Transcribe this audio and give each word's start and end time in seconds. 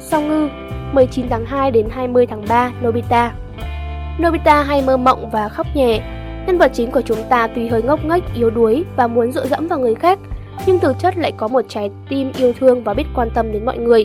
Song 0.00 0.28
Ngư 0.28 0.48
19 0.92 1.26
tháng 1.30 1.46
2 1.46 1.70
đến 1.70 1.88
20 1.90 2.26
tháng 2.26 2.44
3 2.48 2.72
Nobita 2.84 3.34
Nobita 4.22 4.62
hay 4.62 4.82
mơ 4.82 4.96
mộng 4.96 5.30
và 5.30 5.48
khóc 5.48 5.66
nhẹ 5.74 6.00
Nhân 6.46 6.58
vật 6.58 6.70
chính 6.74 6.90
của 6.90 7.02
chúng 7.02 7.18
ta 7.28 7.46
tuy 7.46 7.68
hơi 7.68 7.82
ngốc 7.82 8.04
nghếch, 8.04 8.22
yếu 8.34 8.50
đuối 8.50 8.84
và 8.96 9.06
muốn 9.06 9.32
dựa 9.32 9.46
dẫm 9.46 9.68
vào 9.68 9.78
người 9.78 9.94
khác 9.94 10.18
nhưng 10.66 10.78
thực 10.78 10.98
chất 10.98 11.18
lại 11.18 11.32
có 11.36 11.48
một 11.48 11.64
trái 11.68 11.90
tim 12.08 12.32
yêu 12.38 12.52
thương 12.58 12.84
và 12.84 12.94
biết 12.94 13.04
quan 13.14 13.28
tâm 13.34 13.52
đến 13.52 13.64
mọi 13.64 13.78
người. 13.78 13.92